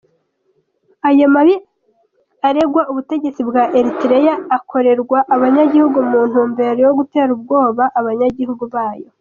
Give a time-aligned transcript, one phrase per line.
[1.09, 1.55] Ayo mabi
[2.47, 9.07] aregwa ubutegetsi bwa Eritreya akorerwa abanyagihugu mu ntumbero yo guter'ubwobaabanyagihugu bayo.